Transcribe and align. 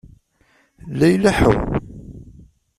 La 0.97 1.07
ileḥḥu. 1.13 1.53